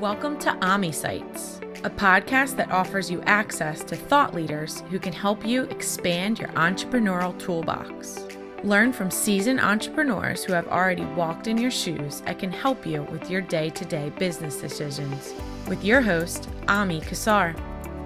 Welcome 0.00 0.38
to 0.38 0.56
Ami 0.64 0.92
Sites, 0.92 1.60
a 1.84 1.90
podcast 1.90 2.56
that 2.56 2.70
offers 2.70 3.10
you 3.10 3.20
access 3.26 3.84
to 3.84 3.94
thought 3.94 4.34
leaders 4.34 4.82
who 4.88 4.98
can 4.98 5.12
help 5.12 5.44
you 5.44 5.64
expand 5.64 6.38
your 6.38 6.48
entrepreneurial 6.52 7.38
toolbox. 7.38 8.26
Learn 8.64 8.94
from 8.94 9.10
seasoned 9.10 9.60
entrepreneurs 9.60 10.42
who 10.42 10.54
have 10.54 10.66
already 10.68 11.04
walked 11.04 11.48
in 11.48 11.58
your 11.58 11.70
shoes 11.70 12.22
and 12.24 12.38
can 12.38 12.50
help 12.50 12.86
you 12.86 13.02
with 13.12 13.30
your 13.30 13.42
day 13.42 13.68
to 13.68 13.84
day 13.84 14.08
business 14.18 14.56
decisions. 14.58 15.34
With 15.68 15.84
your 15.84 16.00
host, 16.00 16.48
Ami 16.66 17.02
Kassar. 17.02 17.54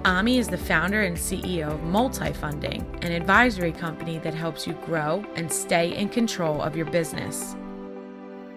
Ami 0.03 0.37
is 0.37 0.49
the 0.49 0.57
founder 0.57 1.03
and 1.03 1.15
CEO 1.15 1.71
of 1.71 1.79
Multifunding, 1.79 2.83
an 3.05 3.13
advisory 3.13 3.71
company 3.71 4.17
that 4.19 4.33
helps 4.33 4.67
you 4.67 4.73
grow 4.85 5.23
and 5.37 5.49
stay 5.49 5.95
in 5.95 6.09
control 6.09 6.61
of 6.61 6.75
your 6.75 6.87
business. 6.87 7.55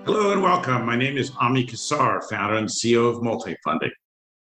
Hello 0.05 0.33
and 0.33 0.43
welcome. 0.43 0.87
My 0.87 0.97
name 0.97 1.17
is 1.17 1.33
Ami 1.41 1.67
Kassar, 1.67 2.23
founder 2.31 2.57
and 2.57 2.69
CEO 2.69 3.09
of 3.11 3.23
Multifunding. 3.23 3.91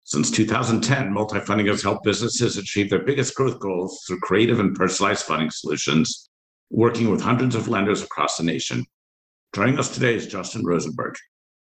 Since 0.04 0.32
2010, 0.32 1.14
Multifunding 1.14 1.68
has 1.68 1.84
helped 1.84 2.04
businesses 2.04 2.58
achieve 2.58 2.90
their 2.90 3.04
biggest 3.04 3.36
growth 3.36 3.60
goals 3.60 4.04
through 4.08 4.20
creative 4.22 4.60
and 4.60 4.76
personalized 4.76 5.26
funding 5.26 5.52
solutions, 5.52 6.30
working 6.70 7.12
with 7.12 7.22
hundreds 7.22 7.56
of 7.56 7.68
lenders 7.68 8.02
across 8.02 8.38
the 8.38 8.44
nation. 8.44 8.86
Joining 9.54 9.78
us 9.78 9.94
today 9.94 10.16
is 10.16 10.28
Justin 10.28 10.66
Rosenberg. 10.66 11.16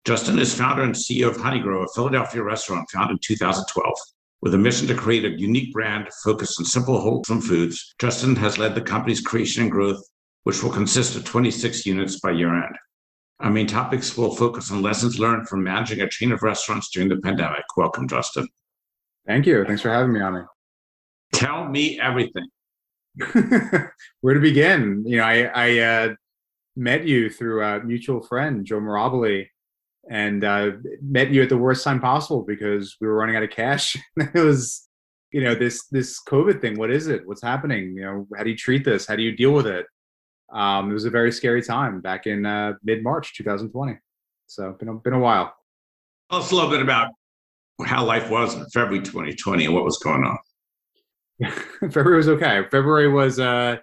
Justin 0.05 0.39
is 0.39 0.55
founder 0.55 0.83
and 0.83 0.95
CEO 0.95 1.29
of 1.29 1.37
Honeygrow, 1.37 1.85
a 1.85 1.89
Philadelphia 1.95 2.43
restaurant 2.43 2.89
founded 2.91 3.15
in 3.15 3.19
2012. 3.23 3.95
With 4.43 4.55
a 4.55 4.59
mission 4.59 4.89
to 4.89 4.95
create 4.95 5.25
a 5.25 5.39
unique 5.39 5.73
brand 5.73 6.09
focused 6.25 6.59
on 6.59 6.67
simple, 6.67 7.01
wholesome 7.01 7.41
foods, 7.41 7.95
Justin 8.01 8.35
has 8.37 8.59
led 8.59 8.75
the 8.75 8.81
company's 8.81 9.21
creation 9.21 9.63
and 9.63 9.71
growth, 9.71 10.03
which 10.43 10.63
will 10.63 10.73
consist 10.73 11.15
of 11.15 11.25
26 11.25 11.87
units 11.87 12.19
by 12.19 12.33
year 12.33 12.53
end. 12.53 12.75
Our 13.41 13.51
main 13.51 13.67
topics 13.67 14.17
will 14.17 14.35
focus 14.35 14.71
on 14.71 14.83
lessons 14.83 15.19
learned 15.19 15.49
from 15.49 15.65
managing 15.65 16.01
a 16.01 16.09
chain 16.09 16.33
of 16.33 16.43
restaurants 16.43 16.91
during 16.91 17.09
the 17.09 17.17
pandemic. 17.17 17.65
Welcome, 17.77 18.09
Justin. 18.09 18.47
Thank 19.27 19.47
you. 19.47 19.65
Thanks 19.65 19.83
for 19.83 19.91
having 19.91 20.13
me, 20.13 20.21
Ami. 20.21 20.43
Tell 21.33 21.69
me 21.69 21.99
everything. 22.01 22.47
Where 24.21 24.35
to 24.35 24.41
begin? 24.41 25.05
You 25.07 25.19
know, 25.19 25.25
I, 25.25 25.51
I 25.55 25.79
uh, 25.79 26.15
met 26.77 27.07
you 27.07 27.31
through 27.31 27.63
a 27.63 27.83
mutual 27.83 28.23
friend, 28.23 28.65
Joe 28.65 28.81
Mirabile, 28.81 29.47
and 30.11 30.45
uh, 30.45 30.73
met 31.01 31.31
you 31.31 31.43
at 31.43 31.49
the 31.49 31.57
worst 31.57 31.85
time 31.85 32.01
possible 32.01 32.43
because 32.43 32.97
we 33.01 33.07
were 33.07 33.15
running 33.15 33.37
out 33.37 33.43
of 33.43 33.51
cash. 33.51 33.97
it 34.17 34.35
was, 34.35 34.89
you 35.31 35.43
know, 35.43 35.55
this 35.55 35.87
this 35.91 36.21
COVID 36.29 36.61
thing. 36.61 36.79
What 36.79 36.91
is 36.91 37.07
it? 37.07 37.27
What's 37.27 37.43
happening? 37.43 37.95
You 37.97 38.03
know, 38.03 38.27
how 38.37 38.45
do 38.45 38.51
you 38.51 38.57
treat 38.57 38.85
this? 38.85 39.07
How 39.07 39.17
do 39.17 39.23
you 39.23 39.37
deal 39.37 39.53
with 39.53 39.67
it? 39.67 39.87
Um, 40.53 40.91
it 40.91 40.95
was 40.95 41.05
a 41.05 41.11
very 41.11 41.33
scary 41.33 41.63
time 41.63 42.01
back 42.01 42.27
in 42.27 42.45
uh, 42.45 42.75
mid 42.83 43.03
March 43.03 43.35
2020. 43.35 43.99
So 44.47 44.73
been 44.79 44.89
a, 44.89 44.95
been 44.95 45.15
a 45.15 45.19
while. 45.19 45.55
Tell 46.31 46.41
us 46.41 46.51
a 46.51 46.55
little 46.55 46.71
bit 46.71 46.83
about 46.83 47.11
how 47.85 48.05
life 48.05 48.31
was 48.31 48.55
in 48.55 48.67
February 48.67 49.03
2020 49.03 49.65
and 49.65 49.75
what 49.75 49.85
was 49.85 49.99
going 49.99 50.25
on. 50.25 50.39
February 51.81 52.17
was 52.17 52.29
okay. 52.29 52.63
February 52.71 53.09
was 53.09 53.41
uh, 53.41 53.77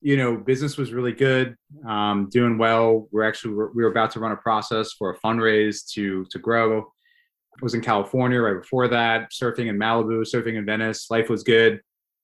you 0.00 0.16
know, 0.16 0.36
business 0.36 0.78
was 0.78 0.92
really 0.92 1.12
good, 1.12 1.56
um, 1.86 2.28
doing 2.30 2.56
well. 2.56 3.08
We're 3.12 3.24
actually 3.24 3.54
we 3.54 3.82
were 3.82 3.90
about 3.90 4.10
to 4.12 4.20
run 4.20 4.32
a 4.32 4.36
process 4.36 4.92
for 4.92 5.10
a 5.10 5.18
fundraise 5.18 5.86
to 5.92 6.24
to 6.30 6.38
grow. 6.38 6.80
I 6.80 7.62
was 7.62 7.74
in 7.74 7.82
California 7.82 8.40
right 8.40 8.60
before 8.60 8.88
that, 8.88 9.30
surfing 9.30 9.66
in 9.66 9.78
Malibu, 9.78 10.24
surfing 10.24 10.56
in 10.56 10.64
Venice. 10.64 11.10
Life 11.10 11.28
was 11.28 11.42
good. 11.42 11.80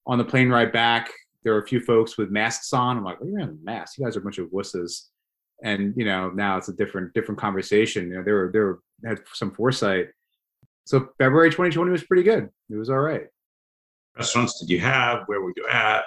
On 0.06 0.18
the 0.18 0.24
plane 0.24 0.48
ride 0.48 0.72
back, 0.72 1.10
there 1.46 1.54
were 1.54 1.62
a 1.62 1.66
few 1.66 1.78
folks 1.78 2.18
with 2.18 2.30
masks 2.30 2.72
on. 2.72 2.96
I'm 2.96 3.04
like, 3.04 3.20
"What 3.20 3.28
are 3.28 3.30
you 3.30 3.36
wearing 3.36 3.58
masks? 3.62 3.96
You 3.96 4.04
guys 4.04 4.16
are 4.16 4.20
a 4.20 4.22
bunch 4.22 4.38
of 4.38 4.48
wusses." 4.48 5.02
And 5.62 5.94
you 5.96 6.04
know, 6.04 6.30
now 6.30 6.58
it's 6.58 6.68
a 6.68 6.72
different 6.72 7.14
different 7.14 7.40
conversation. 7.40 8.08
You 8.08 8.16
know, 8.16 8.24
they 8.24 8.32
were 8.32 8.50
they 8.52 8.58
were 8.58 8.80
had 9.04 9.20
some 9.32 9.52
foresight. 9.52 10.08
So 10.86 11.10
February 11.18 11.50
2020 11.50 11.90
was 11.92 12.02
pretty 12.02 12.24
good. 12.24 12.48
It 12.68 12.74
was 12.74 12.90
all 12.90 12.98
right. 12.98 13.26
Restaurants 14.16 14.58
did 14.58 14.70
you 14.70 14.80
have? 14.80 15.22
Where 15.26 15.40
were 15.40 15.52
you 15.56 15.68
at? 15.70 16.02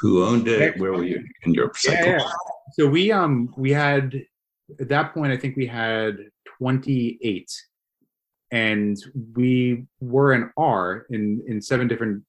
who 0.00 0.24
owned 0.24 0.48
it? 0.48 0.78
Where 0.78 0.92
were 0.92 1.04
you 1.04 1.24
in 1.44 1.54
your 1.54 1.72
cycle? 1.74 2.06
Yeah, 2.06 2.18
yeah. 2.18 2.32
So 2.72 2.86
we 2.86 3.12
um 3.12 3.52
we 3.56 3.70
had 3.72 4.14
at 4.78 4.88
that 4.88 5.14
point 5.14 5.32
I 5.32 5.38
think 5.38 5.56
we 5.56 5.66
had 5.66 6.18
28 6.58 7.50
and 8.50 8.96
we 9.34 9.86
were 10.00 10.32
in 10.34 10.50
R 10.56 11.06
in 11.10 11.42
in 11.46 11.60
seven 11.60 11.88
different 11.88 12.22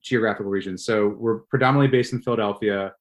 geographical 0.00 0.50
regions. 0.50 0.84
So 0.84 1.08
we're 1.08 1.40
predominantly 1.40 1.88
based 1.88 2.12
in 2.12 2.22
Philadelphia, 2.22 2.92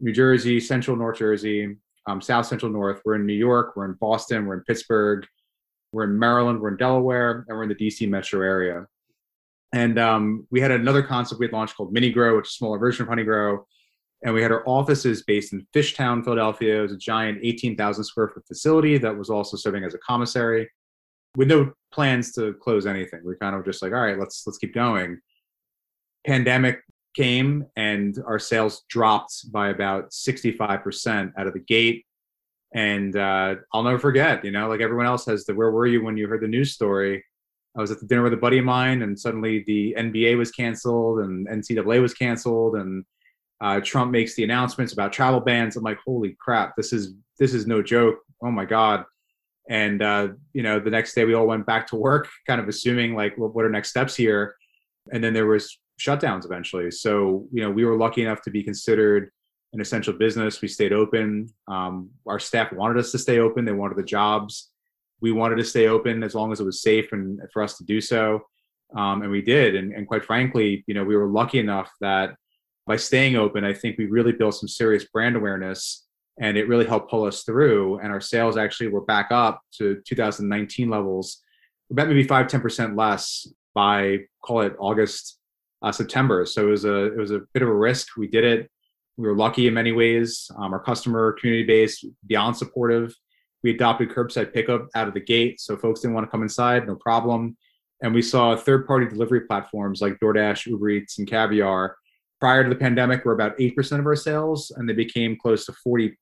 New 0.00 0.12
Jersey, 0.12 0.60
Central 0.60 0.96
North 0.96 1.18
Jersey, 1.18 1.76
um, 2.06 2.20
South 2.20 2.46
Central 2.46 2.70
North. 2.70 3.00
We're 3.04 3.16
in 3.16 3.26
New 3.26 3.34
York, 3.34 3.76
we're 3.76 3.86
in 3.86 3.94
Boston, 3.94 4.46
we're 4.46 4.54
in 4.54 4.64
Pittsburgh, 4.64 5.26
we're 5.92 6.04
in 6.04 6.18
Maryland, 6.18 6.60
we're 6.60 6.70
in 6.70 6.76
Delaware, 6.76 7.44
and 7.48 7.56
we're 7.56 7.64
in 7.64 7.68
the 7.68 7.74
DC 7.74 8.08
metro 8.08 8.40
area. 8.40 8.86
And 9.72 9.98
um, 9.98 10.46
we 10.50 10.60
had 10.60 10.70
another 10.70 11.02
concept 11.02 11.40
we 11.40 11.46
had 11.46 11.52
launched 11.52 11.76
called 11.76 11.94
Minigrow, 11.94 12.36
which 12.36 12.46
is 12.46 12.52
a 12.52 12.56
smaller 12.56 12.78
version 12.78 13.02
of 13.02 13.08
Honeygrow. 13.10 13.64
And 14.24 14.34
we 14.34 14.40
had 14.40 14.52
our 14.52 14.66
offices 14.66 15.22
based 15.24 15.52
in 15.52 15.66
Fishtown, 15.74 16.24
Philadelphia. 16.24 16.78
It 16.78 16.82
was 16.82 16.92
a 16.92 16.96
giant 16.96 17.40
18,000 17.42 18.04
square 18.04 18.28
foot 18.28 18.46
facility 18.46 18.96
that 18.98 19.16
was 19.16 19.28
also 19.28 19.56
serving 19.56 19.84
as 19.84 19.94
a 19.94 19.98
commissary 19.98 20.68
with 21.36 21.48
no 21.48 21.72
plans 21.92 22.32
to 22.32 22.54
close 22.54 22.86
anything. 22.86 23.20
We 23.24 23.36
kind 23.36 23.54
of 23.54 23.64
just 23.64 23.82
like, 23.82 23.92
all 23.92 24.00
right, 24.00 24.18
let's 24.18 24.44
let's 24.46 24.58
keep 24.58 24.74
going. 24.74 25.20
Pandemic 26.26 26.80
came 27.14 27.66
and 27.76 28.18
our 28.26 28.38
sales 28.38 28.84
dropped 28.88 29.50
by 29.50 29.70
about 29.70 30.10
65% 30.10 31.32
out 31.38 31.46
of 31.46 31.54
the 31.54 31.60
gate. 31.60 32.04
And 32.74 33.16
uh, 33.16 33.54
I'll 33.72 33.84
never 33.84 33.98
forget, 33.98 34.44
you 34.44 34.50
know, 34.50 34.68
like 34.68 34.80
everyone 34.80 35.06
else 35.06 35.24
has 35.26 35.46
the 35.46 35.54
where 35.54 35.70
were 35.70 35.86
you 35.86 36.04
when 36.04 36.16
you 36.16 36.28
heard 36.28 36.42
the 36.42 36.48
news 36.48 36.72
story? 36.72 37.24
I 37.76 37.80
was 37.80 37.90
at 37.90 38.00
the 38.00 38.06
dinner 38.06 38.22
with 38.22 38.32
a 38.32 38.38
buddy 38.38 38.58
of 38.58 38.64
mine, 38.64 39.02
and 39.02 39.18
suddenly 39.18 39.62
the 39.66 39.94
NBA 39.98 40.38
was 40.38 40.50
canceled 40.50 41.20
and 41.20 41.46
NCAA 41.46 42.00
was 42.00 42.14
canceled, 42.14 42.76
and 42.76 43.04
uh, 43.60 43.80
Trump 43.80 44.10
makes 44.10 44.34
the 44.34 44.44
announcements 44.44 44.94
about 44.94 45.12
travel 45.12 45.40
bans. 45.40 45.76
I'm 45.76 45.84
like, 45.84 45.98
holy 46.04 46.36
crap, 46.40 46.74
this 46.76 46.92
is 46.92 47.14
this 47.38 47.52
is 47.52 47.66
no 47.66 47.82
joke. 47.82 48.16
Oh 48.42 48.50
my 48.50 48.64
god! 48.64 49.04
And 49.68 50.00
uh, 50.02 50.28
you 50.54 50.62
know, 50.62 50.80
the 50.80 50.90
next 50.90 51.14
day 51.14 51.26
we 51.26 51.34
all 51.34 51.46
went 51.46 51.66
back 51.66 51.86
to 51.88 51.96
work, 51.96 52.28
kind 52.46 52.60
of 52.60 52.68
assuming 52.68 53.14
like, 53.14 53.36
well, 53.36 53.50
what 53.50 53.66
are 53.66 53.70
next 53.70 53.90
steps 53.90 54.16
here? 54.16 54.56
And 55.12 55.22
then 55.22 55.34
there 55.34 55.46
was 55.46 55.78
shutdowns 55.98 56.44
eventually. 56.44 56.90
So 56.90 57.46
you 57.52 57.62
know, 57.62 57.70
we 57.70 57.84
were 57.84 57.96
lucky 57.96 58.22
enough 58.22 58.42
to 58.42 58.50
be 58.50 58.62
considered 58.62 59.30
an 59.72 59.80
essential 59.80 60.12
business. 60.12 60.62
We 60.62 60.68
stayed 60.68 60.92
open. 60.92 61.48
Um, 61.68 62.10
our 62.26 62.38
staff 62.38 62.72
wanted 62.72 62.98
us 62.98 63.12
to 63.12 63.18
stay 63.18 63.38
open. 63.38 63.64
They 63.64 63.72
wanted 63.72 63.98
the 63.98 64.04
jobs 64.04 64.70
we 65.20 65.32
wanted 65.32 65.56
to 65.56 65.64
stay 65.64 65.88
open 65.88 66.22
as 66.22 66.34
long 66.34 66.52
as 66.52 66.60
it 66.60 66.64
was 66.64 66.82
safe 66.82 67.12
and 67.12 67.40
for 67.52 67.62
us 67.62 67.78
to 67.78 67.84
do 67.84 68.00
so. 68.00 68.40
Um, 68.94 69.22
and 69.22 69.30
we 69.30 69.42
did. 69.42 69.74
And, 69.74 69.92
and 69.92 70.06
quite 70.06 70.24
frankly, 70.24 70.84
you 70.86 70.94
know, 70.94 71.04
we 71.04 71.16
were 71.16 71.28
lucky 71.28 71.58
enough 71.58 71.90
that 72.00 72.34
by 72.86 72.96
staying 72.96 73.36
open, 73.36 73.64
I 73.64 73.74
think 73.74 73.98
we 73.98 74.06
really 74.06 74.32
built 74.32 74.54
some 74.54 74.68
serious 74.68 75.04
brand 75.04 75.36
awareness 75.36 76.06
and 76.38 76.56
it 76.56 76.68
really 76.68 76.86
helped 76.86 77.10
pull 77.10 77.24
us 77.24 77.42
through. 77.42 77.98
And 77.98 78.12
our 78.12 78.20
sales 78.20 78.56
actually 78.56 78.88
were 78.88 79.00
back 79.00 79.28
up 79.30 79.60
to 79.78 80.00
2019 80.06 80.90
levels, 80.90 81.42
about 81.90 82.08
maybe 82.08 82.24
five, 82.24 82.46
10% 82.46 82.96
less 82.96 83.48
by 83.74 84.18
call 84.44 84.60
it 84.60 84.76
August, 84.78 85.38
uh, 85.82 85.92
September. 85.92 86.46
So 86.46 86.68
it 86.68 86.70
was 86.70 86.84
a, 86.84 87.04
it 87.06 87.16
was 87.16 87.30
a 87.30 87.40
bit 87.52 87.62
of 87.62 87.68
a 87.68 87.74
risk. 87.74 88.16
We 88.16 88.28
did 88.28 88.44
it. 88.44 88.70
We 89.16 89.26
were 89.26 89.36
lucky 89.36 89.66
in 89.66 89.74
many 89.74 89.92
ways. 89.92 90.50
Um, 90.58 90.72
our 90.72 90.80
customer 90.80 91.32
community 91.32 91.66
base 91.66 92.04
beyond 92.26 92.56
supportive 92.56 93.14
we 93.66 93.72
adopted 93.72 94.10
curbside 94.10 94.54
pickup 94.54 94.86
out 94.94 95.08
of 95.08 95.14
the 95.14 95.20
gate, 95.20 95.60
so 95.60 95.76
folks 95.76 96.00
didn't 96.00 96.14
want 96.14 96.24
to 96.24 96.30
come 96.30 96.42
inside, 96.42 96.86
no 96.86 96.94
problem. 96.94 97.56
And 98.00 98.14
we 98.14 98.22
saw 98.22 98.54
third-party 98.54 99.06
delivery 99.06 99.40
platforms 99.40 100.00
like 100.00 100.20
DoorDash, 100.20 100.66
Uber 100.66 100.88
Eats, 100.90 101.18
and 101.18 101.26
Caviar. 101.26 101.96
Prior 102.38 102.62
to 102.62 102.68
the 102.68 102.76
pandemic, 102.76 103.24
were 103.24 103.32
about 103.32 103.54
eight 103.58 103.74
percent 103.74 103.98
of 103.98 104.06
our 104.06 104.14
sales, 104.14 104.70
and 104.70 104.88
they 104.88 104.92
became 104.92 105.36
close 105.36 105.66
to 105.66 105.72
40, 105.72 106.16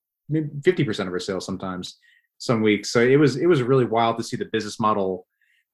50 0.64 0.84
percent 0.84 1.06
of 1.06 1.12
our 1.12 1.18
sales 1.18 1.44
sometimes, 1.44 1.98
some 2.38 2.62
weeks. 2.62 2.90
So 2.90 3.00
it 3.00 3.16
was 3.16 3.36
it 3.36 3.46
was 3.46 3.62
really 3.62 3.84
wild 3.84 4.16
to 4.16 4.24
see 4.24 4.38
the 4.38 4.46
business 4.46 4.80
model 4.80 5.26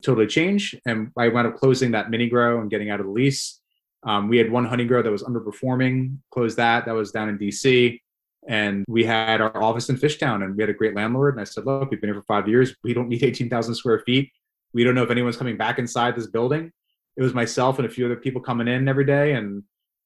totally 0.03 0.27
change. 0.27 0.75
And 0.87 1.13
I 1.17 1.29
wound 1.29 1.47
up 1.47 1.57
closing 1.57 1.93
that 1.93 2.09
minigrow 2.09 2.61
and 2.61 2.71
getting 2.71 2.91
out 2.91 2.99
of 2.99 3.07
the 3.07 3.13
lease. 3.13 3.60
Um, 4.03 4.29
we 4.29 4.39
had 4.39 4.51
one 4.51 4.67
Honeygrow 4.67 5.03
that 5.03 5.11
was 5.11 5.23
underperforming, 5.23 6.19
closed 6.31 6.57
that. 6.57 6.87
That 6.87 6.95
was 6.95 7.13
down 7.13 7.29
in 7.29 7.39
DC. 7.39 8.01
And 8.49 8.85
we 8.89 9.05
had 9.05 9.41
our 9.41 9.63
office 9.63 9.91
in 9.91 9.97
Fishtown 9.97 10.43
and 10.43 10.57
we 10.57 10.63
had 10.63 10.71
a 10.71 10.75
great 10.75 10.95
landlord. 10.95 11.35
And 11.35 11.41
I 11.41 11.45
said, 11.45 11.67
look, 11.67 11.91
we've 11.91 12.01
been 12.01 12.09
here 12.09 12.21
for 12.21 12.27
five 12.27 12.49
years. 12.49 12.75
We 12.83 12.95
don't 12.95 13.09
need 13.09 13.23
18,000 13.23 13.75
square 13.75 14.01
feet. 14.01 14.31
We 14.73 14.85
don't 14.85 14.95
know 14.95 15.03
if 15.03 15.11
anyone's 15.11 15.37
coming 15.37 15.57
back 15.57 15.79
inside 15.79 16.17
this 16.17 16.27
building. 16.27 16.73
It 17.17 17.23
was 17.23 17.35
myself 17.35 17.79
and 17.79 17.87
a 17.87 17.91
few 17.91 18.07
other 18.07 18.17
people 18.17 18.41
coming 18.41 18.69
in 18.69 18.89
every 18.89 19.05
day. 19.05 19.35
And 19.35 19.63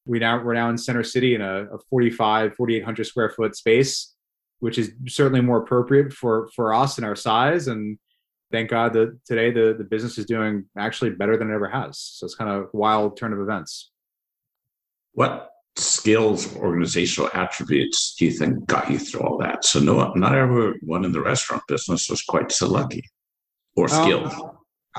we 0.07 0.19
now, 0.19 0.43
we're 0.43 0.55
now 0.55 0.69
in 0.69 0.79
Center 0.79 1.05
City 1.05 1.35
in 1.35 1.43
a, 1.43 1.65
a 1.65 1.79
45, 1.91 2.55
4,800 2.57 3.05
square 3.05 3.31
foot 3.31 3.55
space, 3.55 4.15
which 4.59 4.79
is 4.79 4.93
certainly 5.07 5.41
more 5.41 5.59
appropriate 5.59 6.13
for, 6.13 6.49
for 6.57 6.75
us 6.75 6.99
and 6.99 7.07
our 7.07 7.17
size. 7.17 7.69
And 7.69 7.99
thank 8.55 8.71
God 8.71 8.93
that 8.93 9.19
today 9.25 9.51
the, 9.51 9.75
the 9.77 9.85
business 9.85 10.17
is 10.17 10.27
doing 10.27 10.65
actually 10.79 11.11
better 11.11 11.37
than 11.37 11.51
it 11.51 11.55
ever 11.55 11.69
has. 11.69 11.99
So 11.99 12.25
it's 12.25 12.35
kind 12.35 12.51
of 12.51 12.69
wild 12.73 13.17
turn 13.17 13.33
of 13.33 13.41
events. 13.41 13.91
What 15.13 15.51
skills, 15.77 16.55
organizational 16.57 17.31
attributes 17.35 18.15
do 18.17 18.27
you 18.27 18.31
think 18.31 18.67
got 18.67 18.91
you 18.91 18.99
through 18.99 19.23
all 19.23 19.39
that? 19.39 19.65
So 19.65 19.81
no, 19.81 20.13
not 20.15 20.35
everyone 20.35 21.05
in 21.05 21.13
the 21.13 21.21
restaurant 21.21 21.63
business 21.67 22.09
was 22.09 22.23
quite 22.23 22.53
so 22.53 22.69
lucky 22.69 23.03
or 23.77 23.87
uh, 23.87 23.89
skilled. 23.89 24.33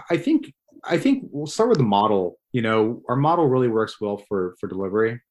I 0.09 0.17
think 0.17 0.51
I 0.83 0.97
think 0.97 1.23
we'll 1.31 1.47
start 1.47 1.69
with 1.69 1.77
the 1.77 1.85
model. 1.85 2.37
You 2.51 2.61
know, 2.61 3.01
our 3.07 3.15
model 3.15 3.47
really 3.47 3.69
works 3.69 4.01
well 4.01 4.17
for 4.17 4.55
for 4.59 4.67
delivery, 4.67 5.21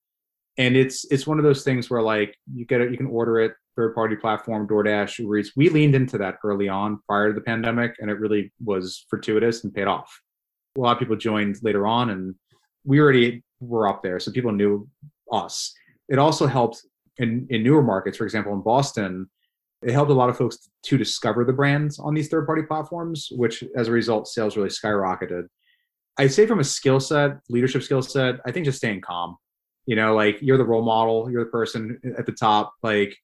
and 0.56 0.76
it's 0.76 1.04
it's 1.10 1.26
one 1.26 1.38
of 1.38 1.44
those 1.44 1.62
things 1.62 1.90
where 1.90 2.00
like 2.00 2.34
you 2.54 2.64
get 2.64 2.80
it, 2.80 2.90
you 2.90 2.96
can 2.96 3.06
order 3.06 3.38
it 3.40 3.52
third 3.76 3.94
party 3.94 4.16
platform, 4.16 4.66
DoorDash, 4.68 5.18
Uber 5.18 5.38
Eats. 5.38 5.52
We 5.56 5.68
leaned 5.68 5.94
into 5.94 6.18
that 6.18 6.36
early 6.44 6.68
on 6.68 7.00
prior 7.08 7.28
to 7.28 7.34
the 7.34 7.40
pandemic, 7.40 7.96
and 7.98 8.10
it 8.10 8.18
really 8.20 8.52
was 8.62 9.06
fortuitous 9.10 9.64
and 9.64 9.74
paid 9.74 9.86
off. 9.86 10.20
A 10.76 10.80
lot 10.80 10.92
of 10.92 10.98
people 10.98 11.16
joined 11.16 11.58
later 11.62 11.86
on, 11.86 12.10
and 12.10 12.34
we 12.84 13.00
already 13.00 13.42
were 13.60 13.88
up 13.88 14.02
there, 14.02 14.20
so 14.20 14.32
people 14.32 14.52
knew 14.52 14.88
us. 15.32 15.72
It 16.08 16.18
also 16.18 16.46
helped 16.46 16.82
in 17.18 17.46
in 17.50 17.62
newer 17.62 17.82
markets, 17.82 18.18
for 18.18 18.24
example, 18.24 18.52
in 18.52 18.60
Boston 18.60 19.28
it 19.84 19.92
helped 19.92 20.10
a 20.10 20.14
lot 20.14 20.30
of 20.30 20.36
folks 20.36 20.70
to 20.84 20.96
discover 20.96 21.44
the 21.44 21.52
brands 21.52 21.98
on 21.98 22.14
these 22.14 22.28
third 22.28 22.46
party 22.46 22.62
platforms, 22.62 23.28
which 23.32 23.62
as 23.76 23.88
a 23.88 23.92
result, 23.92 24.26
sales 24.26 24.56
really 24.56 24.70
skyrocketed. 24.70 25.46
I'd 26.16 26.32
say 26.32 26.46
from 26.46 26.60
a 26.60 26.64
skill 26.64 27.00
set, 27.00 27.38
leadership 27.50 27.82
skill 27.82 28.00
set, 28.00 28.36
I 28.46 28.50
think 28.50 28.64
just 28.64 28.78
staying 28.78 29.02
calm. 29.02 29.36
You 29.86 29.96
know, 29.96 30.14
like 30.14 30.38
you're 30.40 30.56
the 30.56 30.64
role 30.64 30.84
model, 30.84 31.30
you're 31.30 31.44
the 31.44 31.50
person 31.50 32.00
at 32.16 32.24
the 32.24 32.32
top. 32.32 32.72
Like 32.82 33.14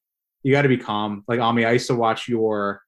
you 0.43 0.53
got 0.53 0.63
to 0.63 0.69
be 0.69 0.77
calm. 0.77 1.25
Like 1.29 1.41
Ami, 1.41 1.65
I 1.65 1.73
used 1.73 1.89
to 1.89 1.95
watch 1.95 2.29
your 2.29 2.83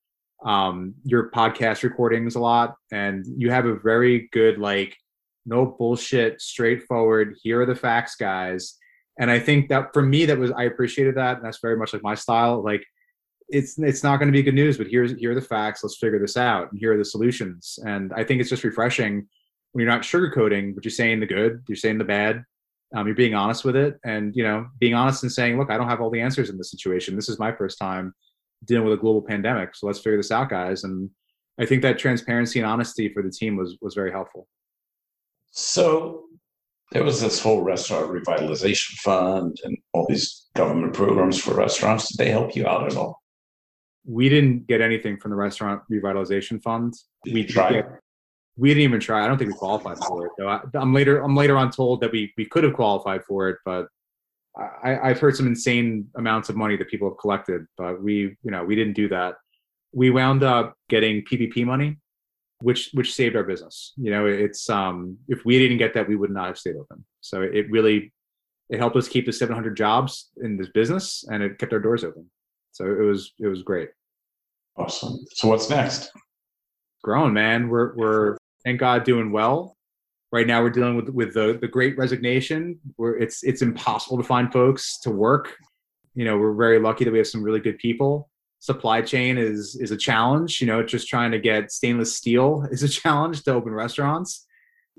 um 0.44 0.94
your 1.04 1.30
podcast 1.30 1.82
recordings 1.82 2.34
a 2.34 2.40
lot, 2.40 2.74
and 2.90 3.24
you 3.36 3.50
have 3.50 3.66
a 3.66 3.78
very 3.78 4.28
good 4.32 4.58
like 4.58 4.96
no 5.44 5.66
bullshit, 5.66 6.40
straightforward. 6.40 7.36
Here 7.42 7.60
are 7.60 7.66
the 7.66 7.74
facts, 7.74 8.16
guys. 8.16 8.76
And 9.18 9.30
I 9.30 9.38
think 9.38 9.68
that 9.68 9.92
for 9.92 10.02
me, 10.02 10.24
that 10.26 10.38
was 10.38 10.50
I 10.52 10.64
appreciated 10.64 11.16
that, 11.16 11.36
and 11.36 11.44
that's 11.44 11.60
very 11.60 11.76
much 11.76 11.92
like 11.92 12.02
my 12.02 12.14
style. 12.14 12.62
Like 12.62 12.84
it's 13.48 13.78
it's 13.78 14.02
not 14.02 14.16
going 14.16 14.28
to 14.28 14.36
be 14.36 14.42
good 14.42 14.54
news, 14.54 14.78
but 14.78 14.86
here's 14.86 15.12
here 15.18 15.32
are 15.32 15.34
the 15.34 15.40
facts. 15.40 15.82
Let's 15.82 15.98
figure 15.98 16.18
this 16.18 16.36
out, 16.36 16.70
and 16.70 16.80
here 16.80 16.94
are 16.94 16.98
the 16.98 17.04
solutions. 17.04 17.78
And 17.84 18.12
I 18.14 18.24
think 18.24 18.40
it's 18.40 18.50
just 18.50 18.64
refreshing 18.64 19.26
when 19.72 19.84
you're 19.84 19.92
not 19.92 20.02
sugarcoating, 20.02 20.74
but 20.74 20.84
you're 20.84 20.90
saying 20.90 21.20
the 21.20 21.26
good, 21.26 21.62
you're 21.68 21.76
saying 21.76 21.98
the 21.98 22.04
bad. 22.04 22.44
Um, 22.94 23.06
you're 23.06 23.16
being 23.16 23.34
honest 23.34 23.64
with 23.64 23.76
it, 23.76 23.98
and 24.04 24.34
you 24.36 24.42
know, 24.42 24.66
being 24.78 24.94
honest 24.94 25.22
and 25.22 25.32
saying, 25.32 25.58
"Look, 25.58 25.70
I 25.70 25.76
don't 25.76 25.88
have 25.88 26.00
all 26.00 26.10
the 26.10 26.20
answers 26.20 26.50
in 26.50 26.58
this 26.58 26.70
situation. 26.70 27.16
This 27.16 27.28
is 27.28 27.38
my 27.38 27.52
first 27.52 27.78
time 27.78 28.14
dealing 28.64 28.84
with 28.84 28.98
a 28.98 29.00
global 29.00 29.22
pandemic, 29.22 29.74
so 29.74 29.86
let's 29.86 29.98
figure 29.98 30.16
this 30.16 30.30
out, 30.30 30.50
guys." 30.50 30.84
And 30.84 31.10
I 31.58 31.66
think 31.66 31.82
that 31.82 31.98
transparency 31.98 32.58
and 32.58 32.66
honesty 32.66 33.12
for 33.12 33.22
the 33.22 33.30
team 33.30 33.56
was 33.56 33.76
was 33.80 33.94
very 33.94 34.10
helpful. 34.10 34.46
So 35.50 36.24
there 36.90 37.04
was 37.04 37.20
this 37.20 37.40
whole 37.40 37.62
restaurant 37.62 38.10
revitalization 38.10 38.92
fund 38.98 39.58
and 39.64 39.76
all 39.92 40.06
these 40.08 40.48
government 40.54 40.92
programs 40.92 41.40
for 41.40 41.54
restaurants. 41.54 42.08
Did 42.08 42.18
they 42.18 42.30
help 42.30 42.54
you 42.54 42.66
out 42.66 42.86
at 42.86 42.96
all? 42.96 43.22
we 44.04 44.28
didn't 44.28 44.66
get 44.66 44.80
anything 44.80 45.16
from 45.16 45.30
the 45.30 45.36
restaurant 45.36 45.82
revitalization 45.90 46.62
fund. 46.62 46.94
we 47.24 47.44
tried. 47.44 47.84
We 48.56 48.68
didn't 48.68 48.82
even 48.82 49.00
try. 49.00 49.24
I 49.24 49.28
don't 49.28 49.38
think 49.38 49.50
we 49.50 49.56
qualified 49.56 49.98
for 49.98 50.26
it. 50.26 50.32
Though 50.38 50.48
I, 50.48 50.60
am 50.74 50.94
later. 50.94 51.22
I'm 51.22 51.34
later 51.34 51.56
on 51.56 51.70
told 51.70 52.00
that 52.00 52.12
we 52.12 52.32
we 52.36 52.44
could 52.44 52.64
have 52.64 52.74
qualified 52.74 53.24
for 53.24 53.48
it, 53.48 53.58
but 53.64 53.86
I, 54.56 54.98
I've 55.10 55.18
heard 55.18 55.36
some 55.36 55.46
insane 55.46 56.08
amounts 56.16 56.48
of 56.48 56.56
money 56.56 56.76
that 56.76 56.88
people 56.88 57.08
have 57.08 57.18
collected, 57.18 57.66
but 57.78 58.02
we 58.02 58.36
you 58.42 58.50
know 58.50 58.64
we 58.64 58.76
didn't 58.76 58.94
do 58.94 59.08
that. 59.08 59.36
We 59.92 60.10
wound 60.10 60.42
up 60.42 60.74
getting 60.88 61.22
PPP 61.22 61.64
money, 61.64 61.98
which 62.60 62.90
which 62.92 63.14
saved 63.14 63.36
our 63.36 63.44
business. 63.44 63.92
You 63.96 64.10
know, 64.10 64.26
it's 64.26 64.68
um 64.68 65.16
if 65.28 65.44
we 65.44 65.58
didn't 65.58 65.78
get 65.78 65.94
that, 65.94 66.08
we 66.08 66.16
would 66.16 66.30
not 66.30 66.46
have 66.46 66.58
stayed 66.58 66.76
open. 66.76 67.04
So 67.20 67.42
it 67.42 67.70
really 67.70 68.12
it 68.68 68.78
helped 68.78 68.96
us 68.96 69.08
keep 69.08 69.26
the 69.26 69.32
700 69.32 69.76
jobs 69.76 70.30
in 70.42 70.56
this 70.56 70.68
business, 70.68 71.24
and 71.30 71.42
it 71.42 71.58
kept 71.58 71.72
our 71.72 71.80
doors 71.80 72.04
open. 72.04 72.30
So 72.72 72.84
it 72.84 73.02
was 73.02 73.32
it 73.38 73.46
was 73.46 73.62
great. 73.62 73.90
Awesome. 74.76 75.18
So 75.34 75.48
what's 75.48 75.70
next? 75.70 76.10
Growing, 77.02 77.32
man. 77.32 77.68
We're 77.68 77.94
we're 77.96 78.36
thank 78.64 78.80
God 78.80 79.04
doing 79.04 79.32
well. 79.32 79.76
Right 80.30 80.46
now 80.46 80.62
we're 80.62 80.70
dealing 80.70 80.96
with 80.96 81.10
with 81.10 81.34
the 81.34 81.58
the 81.60 81.68
great 81.68 81.96
resignation 81.98 82.78
where 82.96 83.16
it's 83.16 83.42
it's 83.42 83.62
impossible 83.62 84.16
to 84.16 84.24
find 84.24 84.52
folks 84.52 84.98
to 85.00 85.10
work. 85.10 85.54
You 86.14 86.24
know, 86.24 86.38
we're 86.38 86.54
very 86.54 86.78
lucky 86.78 87.04
that 87.04 87.10
we 87.10 87.18
have 87.18 87.26
some 87.26 87.42
really 87.42 87.60
good 87.60 87.78
people. 87.78 88.30
Supply 88.60 89.02
chain 89.02 89.36
is 89.36 89.76
is 89.76 89.90
a 89.90 89.96
challenge. 89.96 90.60
You 90.60 90.66
know, 90.66 90.82
just 90.82 91.08
trying 91.08 91.32
to 91.32 91.38
get 91.38 91.70
stainless 91.70 92.16
steel 92.16 92.66
is 92.70 92.82
a 92.82 92.88
challenge 92.88 93.42
to 93.42 93.52
open 93.52 93.72
restaurants. 93.72 94.46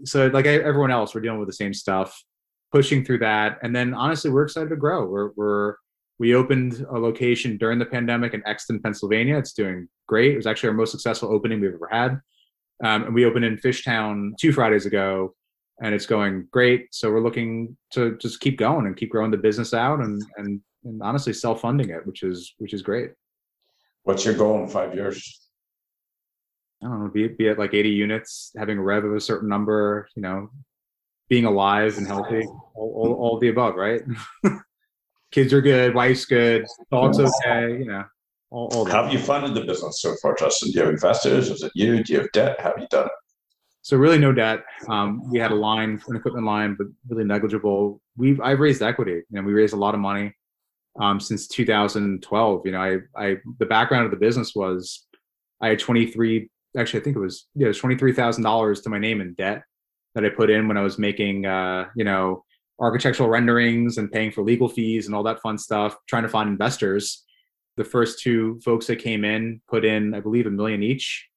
So 0.06 0.28
like 0.28 0.46
everyone 0.46 0.92
else, 0.92 1.16
we're 1.16 1.22
dealing 1.22 1.40
with 1.40 1.50
the 1.50 1.54
same 1.54 1.74
stuff, 1.74 2.24
pushing 2.72 3.04
through 3.06 3.20
that. 3.20 3.58
And 3.64 3.76
then 3.76 3.94
honestly, 3.94 4.30
we're 4.32 4.44
excited 4.44 4.70
to 4.70 4.76
grow. 4.76 5.06
We're 5.08 5.32
we're 5.36 5.76
we 6.20 6.36
opened 6.36 6.86
a 6.90 7.00
location 7.00 7.58
during 7.58 7.80
the 7.80 7.86
pandemic 7.86 8.34
in 8.34 8.46
Exton, 8.46 8.82
Pennsylvania. 8.82 9.38
It's 9.38 9.54
doing 9.54 9.88
great. 10.08 10.34
It 10.34 10.38
was 10.38 10.48
actually 10.48 10.70
our 10.70 10.76
most 10.76 10.92
successful 10.92 11.34
opening 11.34 11.60
we've 11.60 11.74
ever 11.74 11.90
had. 11.92 12.22
Um, 12.84 13.04
and 13.04 13.14
we 13.14 13.26
opened 13.26 13.46
in 13.46 13.58
Fishtown 13.58 14.38
two 14.38 14.52
Fridays 14.52 14.86
ago, 14.86 15.34
and 15.82 15.96
it's 15.96 16.06
going 16.06 16.48
great. 16.52 16.94
So 16.94 17.10
we're 17.12 17.24
looking 17.24 17.78
to 17.92 18.18
just 18.18 18.40
keep 18.40 18.58
going 18.58 18.86
and 18.86 18.98
keep 18.98 19.10
growing 19.10 19.32
the 19.32 19.38
business 19.38 19.74
out, 19.74 20.00
and 20.00 20.22
and, 20.38 20.60
and 20.84 21.02
honestly 21.02 21.34
self 21.34 21.62
funding 21.62 21.90
it, 21.90 22.06
which 22.06 22.24
is 22.24 22.54
which 22.58 22.74
is 22.74 22.82
great. 22.82 23.12
What's 24.04 24.26
your 24.26 24.34
goal 24.34 24.62
in 24.62 24.68
five 24.68 24.94
years? 24.94 25.40
I 26.84 26.88
don't 26.88 27.06
know. 27.06 27.10
Be 27.10 27.26
it, 27.26 27.38
be 27.38 27.48
it 27.48 27.58
like 27.58 27.74
80 27.74 27.90
units, 27.90 28.52
having 28.58 28.78
a 28.78 28.82
rev 28.82 29.06
of 29.06 29.16
a 29.16 29.22
certain 29.22 29.48
number, 29.48 30.10
you 30.16 30.22
know, 30.22 30.50
being 31.30 31.46
alive 31.46 31.98
and 31.98 32.06
healthy, 32.06 32.44
all, 32.76 32.94
all, 32.96 33.14
all 33.14 33.40
the 33.40 33.48
above, 33.48 33.76
right? 33.76 34.02
kids 35.32 35.54
are 35.54 35.62
good, 35.62 35.96
wife's 35.96 36.26
good, 36.26 36.66
dog's 36.92 37.20
okay, 37.20 37.78
you 37.78 37.86
know. 37.86 38.04
All, 38.54 38.70
all 38.72 38.86
have 38.86 39.12
you 39.12 39.18
funded 39.18 39.56
the 39.56 39.66
business 39.66 40.00
so 40.00 40.14
far, 40.22 40.36
Justin? 40.36 40.70
Do 40.70 40.78
you 40.78 40.86
have 40.86 40.94
investors? 40.94 41.50
Is 41.50 41.64
it 41.64 41.72
you? 41.74 42.04
Do 42.04 42.14
you 42.14 42.20
have 42.20 42.32
debt? 42.34 42.60
How 42.60 42.70
have 42.70 42.78
you 42.78 42.88
done 42.92 43.08
it? 43.08 43.12
So 43.82 43.98
really 43.98 44.20
no 44.20 44.32
debt. 44.32 44.64
Um, 44.88 45.28
we 45.32 45.40
had 45.40 45.52
a 45.52 45.56
line, 45.56 46.00
an 46.08 46.16
equipment 46.16 46.46
line, 46.46 46.76
but 46.78 46.86
really 47.10 47.24
negligible. 47.24 48.00
We've 48.16 48.40
I've 48.40 48.60
raised 48.60 48.84
equity. 48.84 49.12
You 49.12 49.26
know, 49.32 49.42
we 49.42 49.54
raised 49.54 49.74
a 49.74 49.78
lot 49.78 49.96
of 49.96 50.02
money 50.02 50.36
um, 51.02 51.20
since 51.20 51.48
2012. 51.48 52.62
You 52.64 52.72
know, 52.72 52.80
I 52.80 52.98
I 53.18 53.38
the 53.58 53.66
background 53.66 54.06
of 54.06 54.12
the 54.12 54.18
business 54.18 54.54
was 54.54 55.08
I 55.60 55.70
had 55.70 55.80
23. 55.80 56.48
Actually, 56.78 57.00
I 57.00 57.04
think 57.04 57.16
it 57.16 57.20
was 57.20 57.48
yeah, 57.56 57.66
it 57.66 57.70
was 57.70 57.80
twenty 57.80 57.98
three 57.98 58.14
thousand 58.14 58.44
dollars 58.44 58.82
to 58.82 58.90
my 58.90 59.00
name 59.00 59.20
in 59.20 59.34
debt 59.34 59.64
that 60.14 60.24
I 60.24 60.30
put 60.30 60.52
in 60.52 60.68
when 60.68 60.78
I 60.78 60.82
was 60.82 61.00
making 61.00 61.48
uh, 61.48 61.86
you 61.96 62.04
know 62.04 62.46
architectural 62.80 63.30
renderings 63.30 63.98
and 63.98 64.12
paying 64.12 64.32
for 64.32 64.44
legal 64.44 64.70
fees 64.70 65.08
and 65.08 65.16
all 65.16 65.24
that 65.24 65.42
fun 65.42 65.58
stuff, 65.58 65.96
trying 66.08 66.24
to 66.24 66.30
find 66.30 66.50
investors. 66.50 67.23
The 67.78 67.84
first 67.84 68.20
two 68.20 68.60
folks 68.64 68.88
that 68.88 68.98
came 68.98 69.26
in 69.26 69.62
put 69.68 69.84
in, 69.84 70.14
I 70.14 70.20
believe, 70.20 70.46
a 70.46 70.52
million 70.52 70.84
each, 70.84 71.28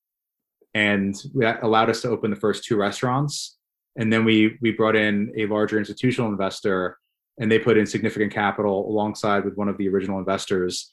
and 0.74 1.14
that 1.36 1.62
allowed 1.62 1.90
us 1.90 2.02
to 2.02 2.10
open 2.10 2.30
the 2.30 2.36
first 2.36 2.64
two 2.64 2.76
restaurants. 2.76 3.56
And 3.96 4.12
then 4.12 4.24
we 4.24 4.58
we 4.60 4.72
brought 4.72 4.96
in 4.96 5.32
a 5.36 5.46
larger 5.46 5.78
institutional 5.78 6.30
investor, 6.30 6.98
and 7.38 7.50
they 7.50 7.58
put 7.58 7.78
in 7.78 7.86
significant 7.86 8.32
capital 8.32 8.88
alongside 8.88 9.44
with 9.44 9.56
one 9.56 9.68
of 9.68 9.78
the 9.78 9.88
original 9.88 10.18
investors, 10.18 10.90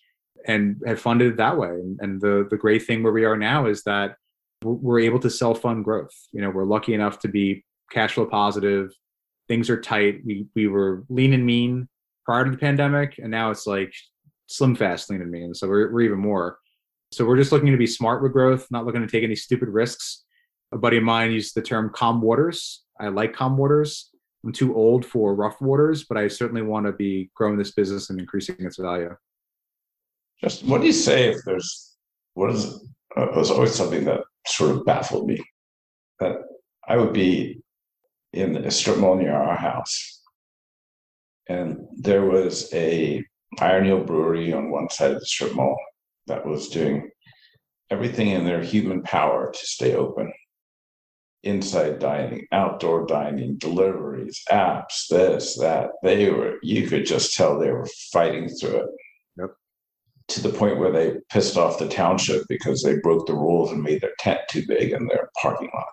and 0.48 0.82
have 0.86 1.02
funded 1.02 1.34
it 1.34 1.38
that 1.38 1.58
way. 1.58 1.70
And, 1.70 2.00
and 2.02 2.22
the 2.22 2.48
the 2.50 2.58
great 2.58 2.86
thing 2.86 3.04
where 3.04 3.14
we 3.14 3.26
are 3.26 3.38
now 3.38 3.66
is 3.66 3.84
that 3.84 4.16
we're 4.64 5.02
able 5.02 5.20
to 5.20 5.30
self 5.30 5.62
fund 5.62 5.84
growth. 5.84 6.16
You 6.32 6.42
know, 6.42 6.50
we're 6.50 6.66
lucky 6.66 6.94
enough 6.94 7.20
to 7.20 7.28
be 7.28 7.66
cash 7.92 8.14
flow 8.14 8.26
positive 8.26 8.92
things 9.48 9.70
are 9.70 9.80
tight. 9.80 10.22
We 10.26 10.48
we 10.56 10.68
were 10.68 11.04
lean 11.10 11.34
and 11.34 11.46
mean 11.46 11.88
prior 12.26 12.46
to 12.46 12.52
the 12.52 12.58
pandemic, 12.58 13.18
and 13.18 13.32
now 13.32 13.52
it's 13.52 13.68
like 13.68 13.94
slim 14.54 14.76
fast 14.76 15.10
lean 15.10 15.22
and 15.22 15.32
mean. 15.32 15.54
So 15.54 15.68
we're 15.68 15.92
we're 15.92 16.02
even 16.02 16.20
more. 16.20 16.60
So 17.12 17.26
we're 17.26 17.38
just 17.38 17.52
looking 17.52 17.72
to 17.72 17.78
be 17.78 17.88
smart 17.88 18.22
with 18.22 18.34
growth, 18.34 18.68
not 18.72 18.86
looking 18.86 19.02
to 19.02 19.08
take 19.08 19.24
any 19.24 19.36
stupid 19.36 19.70
risks. 19.70 20.24
A 20.72 20.78
buddy 20.78 20.98
of 20.98 21.04
mine 21.04 21.32
used 21.32 21.56
the 21.56 21.62
term 21.62 21.92
calm 21.94 22.22
waters. 22.22 22.84
I 23.00 23.08
like 23.08 23.34
calm 23.34 23.58
waters. 23.58 24.10
I'm 24.44 24.52
too 24.52 24.76
old 24.76 25.06
for 25.06 25.36
rough 25.36 25.60
waters, 25.62 26.04
but 26.04 26.18
I 26.18 26.28
certainly 26.28 26.62
want 26.62 26.86
to 26.86 26.92
be 26.92 27.32
growing 27.36 27.58
this 27.58 27.72
business 27.72 28.10
and 28.10 28.20
increasing 28.20 28.56
its 28.60 28.78
value. 28.78 29.16
Just 30.42 30.66
what 30.66 30.82
do 30.82 30.88
you 30.88 30.94
say 30.94 31.30
if 31.30 31.38
there's 31.46 31.96
what 32.34 32.52
is 32.52 32.88
uh, 33.16 33.28
was 33.36 33.52
always 33.52 33.74
something 33.74 34.06
that 34.06 34.22
sort 34.48 34.72
of 34.72 34.86
baffled 34.86 35.28
me 35.28 35.44
that 36.20 36.38
I 36.88 36.98
would 36.98 37.14
be 37.14 37.62
in 38.34 38.58
a 38.58 38.72
strip 38.72 38.98
mall 38.98 39.16
near 39.16 39.34
our 39.34 39.56
house. 39.56 40.22
And 41.48 41.78
there 41.96 42.26
was 42.26 42.74
a 42.74 43.24
Iron 43.60 44.06
Brewery 44.06 44.54
on 44.54 44.72
one 44.72 44.90
side 44.90 45.12
of 45.12 45.20
the 45.20 45.26
strip 45.26 45.54
mall 45.54 45.78
that 46.28 46.46
was 46.46 46.70
doing 46.70 47.10
everything 47.90 48.30
in 48.30 48.46
their 48.46 48.62
human 48.62 49.02
power 49.04 49.52
to 49.52 49.66
stay 49.66 49.96
open. 49.96 50.32
Inside 51.44 52.00
dining, 52.00 52.48
outdoor 52.52 53.06
dining, 53.06 53.58
deliveries, 53.58 54.42
apps, 54.50 55.08
this, 55.10 55.58
that. 55.60 55.90
They 56.02 56.30
were, 56.30 56.56
you 56.64 56.88
could 56.88 57.06
just 57.06 57.36
tell 57.36 57.60
they 57.60 57.72
were 57.72 57.88
fighting 58.14 58.48
through 58.48 58.78
it. 58.78 58.90
Yep. 59.38 59.50
To 60.30 60.42
the 60.42 60.58
point 60.58 60.80
where 60.80 60.92
they 60.92 61.18
pissed 61.30 61.58
off 61.58 61.80
the 61.80 61.90
township 61.90 62.44
because 62.48 62.82
they 62.82 62.98
broke 63.00 63.28
the 63.28 63.34
rules 63.34 63.72
and 63.72 63.84
made 63.84 64.00
their 64.02 64.14
tent 64.20 64.40
too 64.50 64.64
big 64.66 64.92
in 64.94 65.06
their 65.08 65.30
parking 65.42 65.70
lot. 65.74 65.88